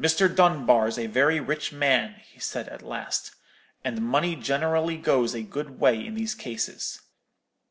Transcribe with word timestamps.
"'Mr. 0.00 0.34
Dunbar's 0.34 0.98
a 0.98 1.08
very 1.08 1.40
rich 1.40 1.74
man,' 1.74 2.14
he 2.32 2.40
said, 2.40 2.70
at 2.70 2.80
last; 2.80 3.32
'and 3.84 4.00
money 4.00 4.34
generally 4.34 4.96
goes 4.96 5.34
a 5.34 5.42
good 5.42 5.78
way 5.78 6.06
in 6.06 6.14
these 6.14 6.34
cases. 6.34 7.02